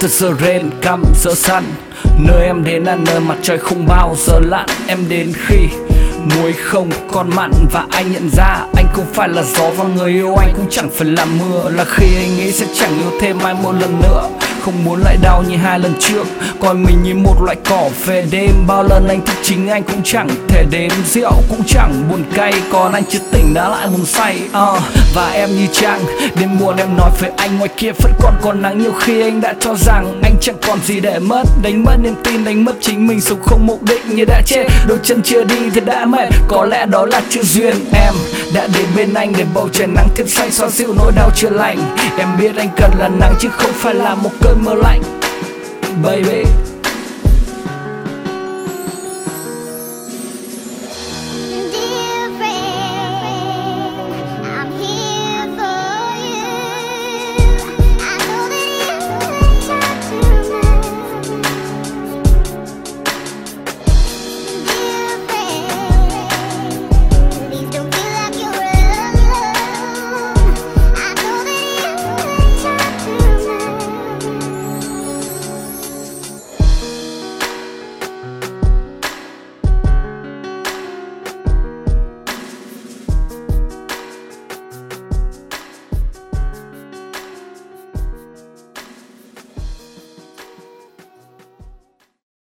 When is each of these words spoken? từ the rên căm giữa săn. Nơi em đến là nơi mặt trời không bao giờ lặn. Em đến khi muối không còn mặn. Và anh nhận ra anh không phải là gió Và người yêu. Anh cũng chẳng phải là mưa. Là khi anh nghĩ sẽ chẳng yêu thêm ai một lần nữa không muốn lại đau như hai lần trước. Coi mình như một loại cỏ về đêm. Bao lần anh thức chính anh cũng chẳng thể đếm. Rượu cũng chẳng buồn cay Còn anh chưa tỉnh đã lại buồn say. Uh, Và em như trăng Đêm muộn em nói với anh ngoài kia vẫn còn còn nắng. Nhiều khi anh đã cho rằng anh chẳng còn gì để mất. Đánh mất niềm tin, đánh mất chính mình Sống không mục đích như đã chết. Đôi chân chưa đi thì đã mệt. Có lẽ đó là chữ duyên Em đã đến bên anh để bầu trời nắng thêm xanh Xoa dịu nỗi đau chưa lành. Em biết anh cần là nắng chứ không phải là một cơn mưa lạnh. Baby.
từ 0.00 0.08
the 0.20 0.46
rên 0.46 0.70
căm 0.82 1.02
giữa 1.14 1.34
săn. 1.34 1.64
Nơi 2.18 2.46
em 2.46 2.64
đến 2.64 2.84
là 2.84 2.96
nơi 2.96 3.20
mặt 3.20 3.36
trời 3.42 3.58
không 3.58 3.86
bao 3.86 4.16
giờ 4.18 4.38
lặn. 4.42 4.66
Em 4.86 4.98
đến 5.08 5.32
khi 5.46 5.68
muối 6.24 6.52
không 6.52 6.90
còn 7.12 7.30
mặn. 7.36 7.50
Và 7.72 7.86
anh 7.90 8.12
nhận 8.12 8.30
ra 8.36 8.66
anh 8.76 8.86
không 8.92 9.06
phải 9.14 9.28
là 9.28 9.42
gió 9.42 9.70
Và 9.76 9.84
người 9.96 10.10
yêu. 10.12 10.34
Anh 10.34 10.52
cũng 10.56 10.66
chẳng 10.70 10.90
phải 10.90 11.08
là 11.08 11.24
mưa. 11.24 11.70
Là 11.70 11.84
khi 11.84 12.06
anh 12.16 12.36
nghĩ 12.36 12.52
sẽ 12.52 12.66
chẳng 12.74 12.98
yêu 12.98 13.10
thêm 13.20 13.38
ai 13.38 13.54
một 13.54 13.72
lần 13.72 14.00
nữa 14.00 14.28
không 14.64 14.84
muốn 14.84 15.00
lại 15.00 15.16
đau 15.22 15.42
như 15.48 15.56
hai 15.56 15.78
lần 15.78 15.94
trước. 15.98 16.26
Coi 16.60 16.74
mình 16.74 17.02
như 17.02 17.14
một 17.14 17.42
loại 17.42 17.56
cỏ 17.64 17.88
về 18.06 18.24
đêm. 18.30 18.50
Bao 18.66 18.82
lần 18.82 19.08
anh 19.08 19.20
thức 19.26 19.34
chính 19.42 19.68
anh 19.68 19.82
cũng 19.82 20.02
chẳng 20.04 20.28
thể 20.48 20.64
đếm. 20.70 20.90
Rượu 21.12 21.32
cũng 21.48 21.62
chẳng 21.66 22.08
buồn 22.10 22.24
cay 22.34 22.52
Còn 22.72 22.92
anh 22.92 23.04
chưa 23.08 23.18
tỉnh 23.32 23.54
đã 23.54 23.68
lại 23.68 23.86
buồn 23.86 24.06
say. 24.06 24.40
Uh, 24.46 24.82
Và 25.14 25.30
em 25.30 25.56
như 25.56 25.66
trăng 25.72 26.00
Đêm 26.40 26.58
muộn 26.58 26.76
em 26.76 26.96
nói 26.96 27.10
với 27.20 27.30
anh 27.36 27.58
ngoài 27.58 27.70
kia 27.76 27.92
vẫn 28.02 28.12
còn 28.20 28.34
còn 28.42 28.62
nắng. 28.62 28.82
Nhiều 28.82 28.92
khi 29.00 29.20
anh 29.20 29.40
đã 29.40 29.54
cho 29.60 29.74
rằng 29.74 30.20
anh 30.22 30.36
chẳng 30.40 30.56
còn 30.66 30.78
gì 30.84 31.00
để 31.00 31.18
mất. 31.18 31.42
Đánh 31.62 31.84
mất 31.84 31.96
niềm 32.02 32.14
tin, 32.24 32.44
đánh 32.44 32.64
mất 32.64 32.74
chính 32.80 33.06
mình 33.06 33.20
Sống 33.20 33.42
không 33.42 33.66
mục 33.66 33.82
đích 33.82 34.06
như 34.06 34.24
đã 34.24 34.42
chết. 34.46 34.66
Đôi 34.86 34.98
chân 35.02 35.22
chưa 35.22 35.44
đi 35.44 35.70
thì 35.74 35.80
đã 35.80 36.04
mệt. 36.04 36.28
Có 36.48 36.64
lẽ 36.64 36.86
đó 36.86 37.06
là 37.06 37.22
chữ 37.30 37.42
duyên 37.42 37.74
Em 37.92 38.14
đã 38.54 38.68
đến 38.74 38.86
bên 38.96 39.14
anh 39.14 39.32
để 39.38 39.44
bầu 39.54 39.68
trời 39.72 39.86
nắng 39.86 40.08
thêm 40.14 40.28
xanh 40.28 40.50
Xoa 40.50 40.68
dịu 40.68 40.94
nỗi 40.96 41.12
đau 41.16 41.30
chưa 41.34 41.50
lành. 41.50 41.96
Em 42.18 42.28
biết 42.40 42.56
anh 42.56 42.68
cần 42.76 42.90
là 42.98 43.08
nắng 43.08 43.34
chứ 43.40 43.48
không 43.52 43.72
phải 43.74 43.94
là 43.94 44.14
một 44.14 44.30
cơn 44.40 44.64
mưa 44.64 44.74
lạnh. 44.74 45.02
Baby. 46.02 46.44